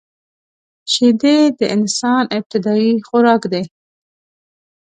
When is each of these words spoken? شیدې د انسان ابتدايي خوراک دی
شیدې 0.93 1.37
د 1.59 1.61
انسان 1.75 2.23
ابتدايي 2.37 2.91
خوراک 3.07 3.41
دی 3.51 3.63